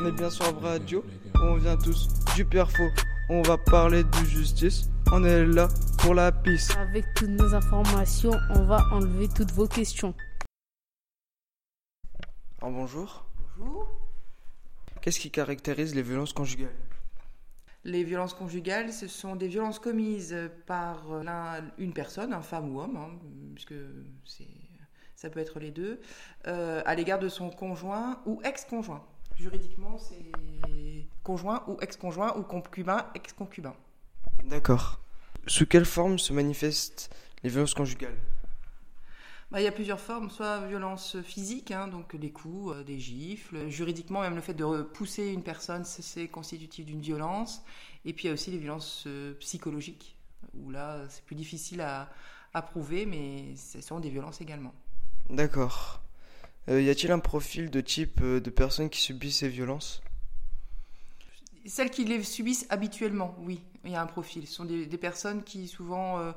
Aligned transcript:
On 0.00 0.06
est 0.06 0.12
bien 0.12 0.30
sur 0.30 0.60
Radio, 0.60 1.04
on 1.42 1.56
vient 1.56 1.76
tous 1.76 2.08
du 2.34 2.44
perfo. 2.44 2.84
On 3.28 3.42
va 3.42 3.58
parler 3.58 4.04
de 4.04 4.16
justice, 4.24 4.88
on 5.10 5.24
est 5.24 5.44
là 5.44 5.68
pour 5.98 6.14
la 6.14 6.32
piste. 6.32 6.76
Avec 6.76 7.04
toutes 7.14 7.28
nos 7.30 7.54
informations, 7.54 8.32
on 8.50 8.64
va 8.64 8.86
enlever 8.92 9.28
toutes 9.28 9.50
vos 9.52 9.66
questions. 9.66 10.14
Alors 12.60 12.72
bonjour, 12.72 13.24
Bonjour. 13.58 13.88
qu'est-ce 15.00 15.18
qui 15.20 15.30
caractérise 15.30 15.94
les 15.94 16.02
violences 16.02 16.32
conjugales? 16.32 16.72
Les 17.84 18.04
violences 18.04 18.34
conjugales, 18.34 18.92
ce 18.92 19.08
sont 19.08 19.34
des 19.34 19.48
violences 19.48 19.80
commises 19.80 20.36
par 20.66 21.22
l'un- 21.24 21.64
une 21.78 21.92
personne, 21.92 22.32
un 22.32 22.42
femme 22.42 22.74
ou 22.74 22.80
homme, 22.80 22.96
hein, 22.96 23.10
puisque 23.54 23.74
c'est- 24.24 24.46
ça 25.16 25.28
peut 25.30 25.40
être 25.40 25.58
les 25.58 25.72
deux, 25.72 26.00
euh, 26.46 26.80
à 26.86 26.94
l'égard 26.94 27.18
de 27.18 27.28
son 27.28 27.50
conjoint 27.50 28.20
ou 28.24 28.40
ex-conjoint. 28.44 29.04
Juridiquement, 29.42 29.98
c'est 29.98 31.04
conjoint 31.24 31.64
ou 31.66 31.76
ex-conjoint 31.80 32.36
ou 32.36 32.42
concubin, 32.44 33.06
ex-concubin. 33.16 33.74
D'accord. 34.44 35.00
Sous 35.48 35.66
quelle 35.66 35.84
forme 35.84 36.16
se 36.20 36.32
manifestent 36.32 37.12
les 37.42 37.50
violences 37.50 37.74
conjugales? 37.74 38.16
Bah, 39.50 39.60
il 39.60 39.64
y 39.64 39.66
a 39.66 39.72
plusieurs 39.72 39.98
formes, 39.98 40.30
soit 40.30 40.64
violence 40.68 41.20
physique, 41.22 41.72
hein, 41.72 41.88
donc 41.88 42.12
les 42.12 42.30
coups, 42.30 42.76
euh, 42.76 42.84
des 42.84 43.00
gifles. 43.00 43.68
Juridiquement, 43.68 44.20
même 44.20 44.36
le 44.36 44.40
fait 44.40 44.54
de 44.54 44.82
pousser 44.82 45.26
une 45.32 45.42
personne, 45.42 45.84
c'est- 45.84 46.02
c'est 46.02 46.28
constitutif 46.28 46.86
d'une 46.86 47.00
violence. 47.00 47.64
Et 48.04 48.12
puis 48.12 48.24
il 48.24 48.28
y 48.28 48.30
a 48.30 48.34
aussi 48.34 48.52
les 48.52 48.58
violences 48.58 49.04
euh, 49.08 49.34
psychologiques, 49.40 50.16
où 50.54 50.70
là, 50.70 51.00
c'est 51.08 51.24
plus 51.24 51.34
difficile 51.34 51.80
à, 51.80 52.08
à 52.54 52.62
prouver, 52.62 53.06
mais 53.06 53.56
ce 53.56 53.80
sont 53.80 53.98
des 53.98 54.08
violences 54.10 54.40
également. 54.40 54.72
D'accord. 55.28 56.00
Euh, 56.68 56.80
y 56.80 56.90
a-t-il 56.90 57.10
un 57.10 57.18
profil 57.18 57.70
de 57.70 57.80
type 57.80 58.20
euh, 58.22 58.40
de 58.40 58.50
personnes 58.50 58.88
qui 58.88 59.00
subissent 59.00 59.38
ces 59.38 59.48
violences? 59.48 60.02
Celles 61.66 61.90
qui 61.90 62.04
les 62.04 62.22
subissent 62.22 62.66
habituellement, 62.70 63.36
oui, 63.40 63.62
il 63.84 63.90
y 63.90 63.94
a 63.94 64.02
un 64.02 64.06
profil. 64.06 64.46
Ce 64.46 64.54
sont 64.54 64.64
des, 64.64 64.86
personnes 64.98 65.42
qui 65.44 65.68
souvent 65.68 66.32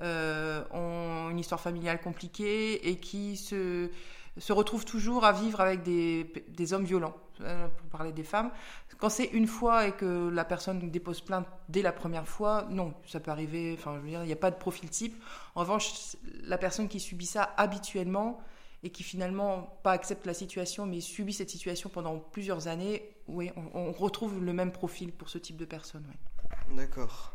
euh, 0.00 0.64
ont 0.72 1.30
une 1.30 1.38
histoire 1.38 1.60
familiale 1.60 2.00
compliquée 2.00 2.88
et 2.88 2.96
qui 2.96 3.36
se, 3.36 3.90
se 4.36 4.52
retrouvent 4.52 4.84
toujours 4.84 5.24
à 5.24 5.32
vivre 5.32 5.60
avec 5.60 5.82
des, 5.82 6.32
des 6.48 6.72
hommes 6.72 6.84
violents, 6.84 7.16
pour 7.38 7.88
parler 7.90 8.12
des 8.12 8.22
femmes. 8.22 8.52
Quand 8.98 9.08
c'est 9.08 9.24
une 9.26 9.48
fois 9.48 9.88
et 9.88 9.92
que 9.92 10.28
la 10.28 10.44
personne 10.44 10.90
dépose 10.90 11.22
plainte 11.22 11.46
dès 11.68 11.82
la 11.82 11.92
première 11.92 12.28
fois, 12.28 12.66
non, 12.70 12.94
ça 13.04 13.18
peut 13.18 13.32
arriver, 13.32 13.74
enfin 13.76 13.96
je 13.96 14.00
veux 14.00 14.08
dire, 14.08 14.22
il 14.22 14.26
n'y 14.26 14.32
a 14.32 14.36
pas 14.36 14.52
de 14.52 14.56
profil 14.56 14.90
type. 14.90 15.20
En 15.56 15.60
revanche, 15.60 16.16
la 16.44 16.58
personne 16.58 16.86
qui 16.86 17.00
subit 17.00 17.26
ça 17.26 17.52
habituellement, 17.56 18.40
et 18.82 18.90
qui 18.90 19.02
finalement 19.02 19.80
pas 19.82 19.92
accepte 19.92 20.26
la 20.26 20.34
situation 20.34 20.86
mais 20.86 21.00
subit 21.00 21.32
cette 21.32 21.50
situation 21.50 21.88
pendant 21.88 22.18
plusieurs 22.18 22.68
années, 22.68 23.02
oui, 23.26 23.50
on, 23.56 23.78
on 23.78 23.92
retrouve 23.92 24.42
le 24.44 24.52
même 24.52 24.72
profil 24.72 25.12
pour 25.12 25.28
ce 25.28 25.38
type 25.38 25.56
de 25.56 25.64
personne. 25.64 26.04
oui. 26.08 26.76
D'accord. 26.76 27.34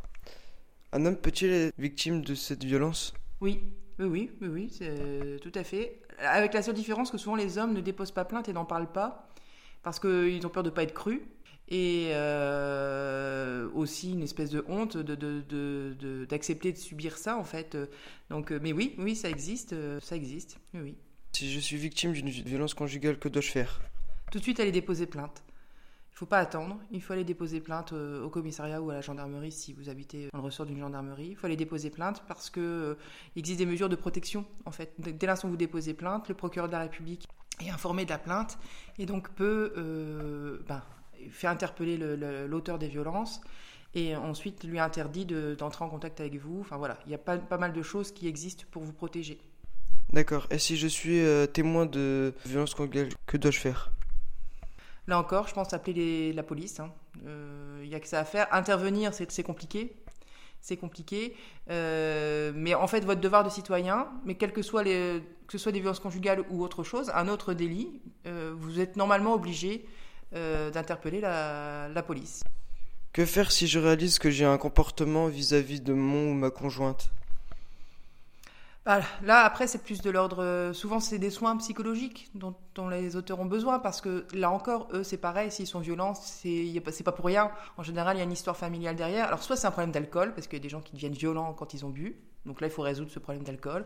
Un 0.91 1.05
homme 1.05 1.17
peut-il 1.17 1.49
être 1.51 1.73
victime 1.77 2.21
de 2.21 2.35
cette 2.35 2.63
violence? 2.63 3.13
Oui, 3.41 3.61
oui, 3.99 4.05
oui, 4.05 4.31
oui, 4.41 4.47
oui, 4.47 4.69
c'est 4.71 5.37
tout 5.41 5.51
à 5.55 5.63
fait. 5.63 6.01
Avec 6.19 6.53
la 6.53 6.61
seule 6.61 6.75
différence 6.75 7.09
que 7.11 7.17
souvent 7.17 7.35
les 7.35 7.57
hommes 7.57 7.73
ne 7.73 7.81
déposent 7.81 8.11
pas 8.11 8.25
plainte 8.25 8.47
et 8.47 8.53
n'en 8.53 8.65
parlent 8.65 8.91
pas 8.91 9.27
parce 9.81 9.99
qu'ils 9.99 10.45
ont 10.45 10.49
peur 10.49 10.63
de 10.63 10.69
ne 10.69 10.73
pas 10.75 10.83
être 10.83 10.93
crus. 10.93 11.21
Et 11.69 12.09
euh, 12.11 13.69
aussi 13.73 14.11
une 14.11 14.21
espèce 14.21 14.49
de 14.49 14.63
honte 14.67 14.97
de, 14.97 15.15
de- 15.15 15.41
de- 15.41 15.95
de- 15.99 16.25
d'accepter 16.25 16.71
de, 16.73 16.77
subir 16.77 17.17
ça 17.17 17.37
en 17.37 17.43
fait. 17.43 17.77
Donc, 18.29 18.51
euh, 18.51 18.59
mais 18.61 18.73
oui, 18.73 18.95
oui, 18.97 19.15
ça 19.15 19.29
existe, 19.29 19.73
euh, 19.73 19.99
ça 20.01 20.15
existe. 20.15 20.59
Oui, 20.73 20.81
oui. 20.81 20.97
Si 21.33 21.51
je 21.51 21.59
suis 21.59 21.77
victime 21.77 22.13
d'une 22.13 22.29
violence 22.29 22.73
conjugale, 22.73 23.17
que 23.17 23.27
dois-je 23.27 23.51
faire? 23.51 23.81
Tout 24.31 24.37
de 24.39 24.43
suite 24.43 24.59
aller 24.59 24.71
déposer 24.71 25.07
plainte. 25.07 25.43
Il 26.11 26.13
ne 26.13 26.17
faut 26.19 26.25
pas 26.27 26.37
attendre, 26.37 26.77
il 26.91 27.01
faut 27.01 27.13
aller 27.13 27.23
déposer 27.23 27.59
plainte 27.59 27.91
euh, 27.91 28.23
au 28.23 28.29
commissariat 28.29 28.79
ou 28.79 28.91
à 28.91 28.93
la 28.93 29.01
gendarmerie 29.01 29.51
si 29.51 29.73
vous 29.73 29.89
habitez 29.89 30.27
dans 30.31 30.37
le 30.39 30.45
ressort 30.45 30.67
d'une 30.67 30.79
gendarmerie. 30.79 31.29
Il 31.31 31.35
faut 31.35 31.47
aller 31.47 31.55
déposer 31.55 31.89
plainte 31.89 32.23
parce 32.27 32.51
que 32.51 32.59
euh, 32.59 32.95
il 33.35 33.39
existe 33.39 33.57
des 33.57 33.65
mesures 33.65 33.89
de 33.89 33.95
protection 33.95 34.45
en 34.65 34.71
fait. 34.71 34.93
Dès 34.99 35.25
l'instant 35.25 35.47
où 35.47 35.51
vous 35.51 35.57
déposez 35.57 35.95
plainte, 35.95 36.29
le 36.29 36.35
procureur 36.35 36.67
de 36.67 36.73
la 36.73 36.81
République 36.81 37.27
est 37.65 37.71
informé 37.71 38.05
de 38.05 38.11
la 38.11 38.19
plainte 38.19 38.59
et 38.99 39.07
donc 39.07 39.29
peut 39.31 39.73
euh, 39.75 40.59
ben, 40.67 40.83
faire 41.31 41.49
interpeller 41.49 41.97
le- 41.97 42.15
le- 42.15 42.45
l'auteur 42.45 42.77
des 42.77 42.87
violences 42.89 43.41
et 43.95 44.15
ensuite 44.15 44.63
lui 44.63 44.77
interdit 44.79 45.25
de- 45.25 45.55
d'entrer 45.57 45.83
en 45.83 45.89
contact 45.89 46.19
avec 46.19 46.35
vous. 46.35 46.59
Enfin 46.61 46.77
voilà, 46.77 46.99
il 47.07 47.11
y 47.11 47.15
a 47.15 47.17
pas 47.17 47.57
mal 47.57 47.73
de 47.73 47.81
choses 47.81 48.11
qui 48.11 48.27
existent 48.27 48.65
pour 48.69 48.83
vous 48.83 48.93
protéger. 48.93 49.39
D'accord. 50.13 50.47
Et 50.51 50.59
si 50.59 50.77
je 50.77 50.87
suis 50.87 51.19
euh, 51.19 51.47
témoin 51.47 51.85
de 51.85 52.33
violence 52.45 52.73
conjugale, 52.75 53.09
que 53.25 53.35
dois-je 53.37 53.59
faire? 53.59 53.91
Là 55.07 55.17
encore, 55.19 55.47
je 55.47 55.53
pense 55.53 55.73
appeler 55.73 55.93
les- 55.93 56.33
la 56.33 56.43
police. 56.43 56.79
hein. 56.79 56.91
Euh, 57.25 57.81
Il 57.83 57.89
n'y 57.89 57.95
a 57.95 57.99
que 57.99 58.07
ça 58.07 58.19
à 58.19 58.25
faire. 58.25 58.47
Intervenir, 58.51 59.13
c'est 59.13 59.43
compliqué. 59.43 59.93
C'est 60.61 60.77
compliqué. 60.77 61.35
Euh, 61.69 62.53
mais 62.55 62.73
en 62.73 62.87
fait, 62.87 63.03
votre 63.03 63.19
devoir 63.19 63.43
de 63.43 63.49
citoyen, 63.49 64.07
mais 64.23 64.35
quel 64.35 64.53
que 64.53 64.61
soit 64.61 64.83
les, 64.83 65.21
que 65.47 65.51
ce 65.51 65.57
soit 65.57 65.73
des 65.73 65.81
violences 65.81 65.99
conjugales 65.99 66.45
ou 66.49 66.63
autre 66.63 66.83
chose, 66.83 67.11
un 67.13 67.27
autre 67.27 67.53
délit, 67.53 67.99
euh, 68.27 68.53
vous 68.57 68.79
êtes 68.79 68.95
normalement 68.95 69.33
obligé 69.33 69.85
euh, 70.35 70.71
d'interpeller 70.71 71.19
la, 71.19 71.89
la 71.89 72.01
police. 72.03 72.43
Que 73.11 73.25
faire 73.25 73.51
si 73.51 73.67
je 73.67 73.77
réalise 73.79 74.19
que 74.19 74.31
j'ai 74.31 74.45
un 74.45 74.57
comportement 74.57 75.27
vis-à-vis 75.27 75.81
de 75.81 75.93
mon 75.93 76.31
ou 76.31 76.33
ma 76.33 76.49
conjointe? 76.49 77.11
Là, 78.85 79.45
après, 79.45 79.67
c'est 79.67 79.81
plus 79.81 80.01
de 80.01 80.09
l'ordre. 80.09 80.43
euh, 80.43 80.73
Souvent, 80.73 80.99
c'est 80.99 81.17
des 81.17 81.29
soins 81.29 81.55
psychologiques 81.57 82.29
dont, 82.35 82.53
les 82.89 83.15
auteurs 83.15 83.39
ont 83.39 83.45
besoin 83.45 83.79
parce 83.79 84.01
que 84.01 84.25
là 84.33 84.51
encore, 84.51 84.89
eux, 84.93 85.03
c'est 85.03 85.17
pareil. 85.17 85.51
S'ils 85.51 85.67
sont 85.67 85.79
violents, 85.79 86.13
c'est 86.15 86.81
pas- 87.05 87.11
pour 87.13 87.25
rien. 87.25 87.49
En 87.77 87.83
général, 87.83 88.17
il 88.17 88.19
y 88.19 88.21
a 88.21 88.25
une 88.25 88.31
histoire 88.33 88.57
familiale 88.57 88.95
derrière. 88.97 89.27
Alors, 89.27 89.41
soit 89.41 89.55
c'est 89.55 89.67
un 89.67 89.71
problème 89.71 89.91
d'alcool 89.91 90.33
parce 90.35 90.47
qu'il 90.47 90.57
y 90.57 90.61
a 90.61 90.63
des 90.63 90.69
gens 90.69 90.81
qui 90.81 90.93
deviennent 90.93 91.13
violents 91.13 91.53
quand 91.53 91.73
ils 91.73 91.85
ont 91.85 91.89
bu. 91.89 92.17
Donc 92.45 92.59
là, 92.59 92.67
il 92.67 92.71
faut 92.71 92.81
résoudre 92.81 93.09
ce 93.09 93.19
problème 93.19 93.45
d'alcool. 93.45 93.85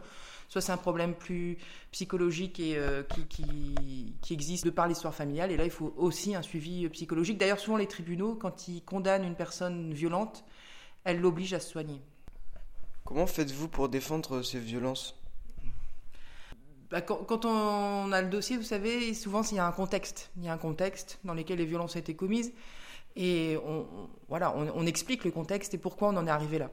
Soit 0.50 0.62
c'est 0.62 0.72
un 0.72 0.78
problème 0.78 1.14
plus 1.14 1.60
psychologique 1.92 2.60
et 2.60 2.76
euh, 2.78 3.04
qui, 3.04 3.28
qui, 3.28 4.16
qui 4.22 4.34
existe 4.34 4.66
de 4.66 4.72
par 4.72 4.88
l'histoire 4.88 5.14
familiale. 5.14 5.52
Et 5.52 5.58
là, 5.58 5.66
il 5.66 5.70
faut 5.72 5.94
aussi 5.98 6.34
un 6.34 6.42
suivi 6.42 6.86
euh, 6.86 6.90
psychologique. 6.90 7.38
D'ailleurs, 7.38 7.60
souvent, 7.60 7.78
les 7.78 7.86
tribunaux, 7.88 8.34
quand 8.34 8.68
ils 8.68 8.82
condamnent 8.84 9.26
une 9.26 9.36
personne 9.36 9.94
violente, 9.94 10.44
elles 11.04 11.20
l'obligent 11.22 11.54
à 11.54 11.60
se 11.60 11.70
soigner. 11.70 12.02
Comment 13.08 13.26
faites-vous 13.26 13.70
pour 13.70 13.88
défendre 13.88 14.42
ces 14.42 14.60
violences? 14.60 15.16
Bah, 16.92 17.00
quand, 17.00 17.46
on 17.46 18.12
a 18.12 18.22
le 18.22 18.28
dossier, 18.28 18.58
vous 18.58 18.64
savez, 18.64 19.14
souvent 19.14 19.44
il 19.44 19.56
y 19.56 19.60
a 19.60 19.66
un 19.66 19.72
contexte. 19.72 20.30
Il 20.36 20.44
y 20.44 20.50
a 20.50 20.54
un 20.54 20.58
contexte 20.58 21.18
dans 21.24 21.34
lequel 21.34 21.60
les 21.60 21.66
violences 21.66 21.96
ont 21.96 22.00
été 22.00 22.16
commises. 22.16 22.52
Et 23.16 23.58
on, 23.66 23.88
voilà, 24.28 24.54
on, 24.54 24.86
explique 24.86 25.24
le 25.24 25.32
contexte 25.32 25.74
et 25.74 25.78
pourquoi 25.78 26.10
on 26.10 26.18
en 26.18 26.28
est 26.28 26.30
arrivé 26.30 26.60
là. 26.60 26.70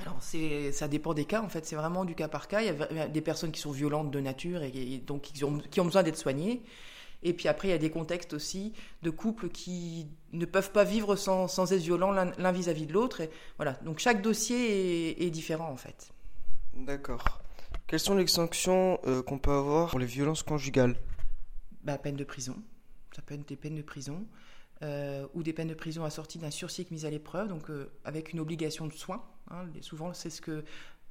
Alors, 0.00 0.18
ça 0.20 0.88
dépend 0.88 1.14
des 1.14 1.26
cas, 1.26 1.42
en 1.42 1.48
fait, 1.48 1.64
c'est 1.64 1.76
vraiment 1.76 2.04
du 2.04 2.16
cas 2.16 2.26
par 2.26 2.48
cas. 2.48 2.62
Il 2.62 2.96
y 2.96 3.00
a 3.00 3.06
des 3.06 3.20
personnes 3.20 3.52
qui 3.52 3.60
sont 3.60 3.70
violentes 3.70 4.10
de 4.10 4.18
nature 4.18 4.64
et, 4.64 5.00
donc 5.06 5.22
qui 5.22 5.44
ont 5.44 5.84
besoin 5.84 6.02
d'être 6.02 6.18
soignées. 6.18 6.64
Et 7.22 7.32
puis 7.32 7.48
après, 7.48 7.68
il 7.68 7.70
y 7.70 7.74
a 7.74 7.78
des 7.78 7.90
contextes 7.90 8.34
aussi 8.34 8.72
de 9.02 9.10
couples 9.10 9.48
qui 9.48 10.06
ne 10.32 10.44
peuvent 10.44 10.70
pas 10.70 10.84
vivre 10.84 11.16
sans, 11.16 11.48
sans 11.48 11.72
être 11.72 11.80
violents 11.80 12.12
l'un, 12.12 12.52
vis-à-vis 12.52 12.86
de 12.86 12.92
l'autre. 12.92 13.20
Et 13.20 13.30
voilà, 13.56 13.72
donc 13.84 13.98
chaque 13.98 14.22
dossier 14.22 15.10
est, 15.10 15.26
est 15.26 15.30
différent, 15.30 15.70
en 15.70 15.76
fait. 15.76 16.12
D'accord. 16.74 17.42
Quelles 17.86 18.00
sont 18.00 18.14
les 18.14 18.26
sanctions 18.26 19.00
euh, 19.06 19.22
qu'on 19.22 19.38
peut 19.38 19.52
avoir 19.52 19.90
pour 19.90 19.98
les 19.98 20.06
violences 20.06 20.42
conjugales? 20.42 20.96
Bah, 21.82 21.98
peine 21.98 22.16
de 22.16 22.24
prison. 22.24 22.56
Ça 23.14 23.22
peut 23.22 23.34
être 23.34 23.48
des 23.48 23.56
peines 23.56 23.76
de 23.76 23.82
prison. 23.82 24.26
euh, 24.82 25.26
ou 25.34 25.42
des 25.42 25.52
peines 25.52 25.68
de 25.68 25.74
prison 25.74 26.04
assorties 26.04 26.38
d'un 26.38 26.50
sursis 26.50 26.86
mise 26.90 27.04
à 27.06 27.10
l'épreuve, 27.10 27.48
donc 27.48 27.70
euh, 27.70 27.90
avec 28.04 28.32
une 28.32 28.40
obligation 28.40 28.86
de 28.86 28.92
soins. 28.92 29.24
hein. 29.50 29.64
Souvent, 29.80 30.12
c'est 30.12 30.30
ce 30.30 30.40
que. 30.40 30.64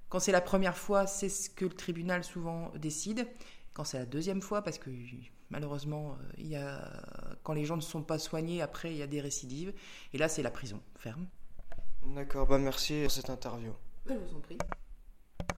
Quand 0.09 0.19
c'est 0.19 0.31
la 0.31 0.41
première 0.41 0.77
fois, 0.77 1.07
c'est 1.07 1.29
ce 1.29 1.49
que 1.49 1.65
le 1.65 1.73
tribunal 1.73 2.23
souvent 2.23 2.71
décide. 2.77 3.27
Quand 3.73 3.83
c'est 3.83 3.97
la 3.97 4.05
deuxième 4.05 4.41
fois, 4.41 4.61
parce 4.61 4.77
que 4.77 4.89
malheureusement, 5.49 6.11
euh, 6.11 6.33
il 6.37 6.47
y 6.47 6.55
a, 6.55 6.91
quand 7.43 7.53
les 7.53 7.65
gens 7.65 7.75
ne 7.75 7.81
sont 7.81 8.03
pas 8.03 8.19
soignés, 8.19 8.61
après, 8.61 8.91
il 8.91 8.97
y 8.97 9.03
a 9.03 9.07
des 9.07 9.21
récidives. 9.21 9.73
Et 10.13 10.17
là, 10.17 10.27
c'est 10.27 10.43
la 10.43 10.51
prison 10.51 10.81
ferme. 10.97 11.27
D'accord, 12.13 12.47
bah 12.47 12.59
merci 12.59 13.01
pour 13.03 13.11
cette 13.11 13.29
interview. 13.29 13.73
Je 14.05 14.13
vous 14.13 14.37
en 14.37 14.39
prie. 14.39 14.57